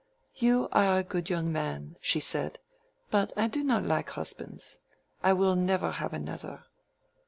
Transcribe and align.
"You 0.33 0.67
are 0.71 0.97
a 0.97 1.03
good 1.03 1.29
young 1.29 1.51
man," 1.51 1.95
she 2.01 2.19
said. 2.19 2.57
"But 3.11 3.31
I 3.37 3.47
do 3.47 3.63
not 3.63 3.83
like 3.83 4.09
husbands. 4.09 4.79
I 5.21 5.31
will 5.33 5.55
never 5.55 5.91
have 5.91 6.11
another." 6.11 6.63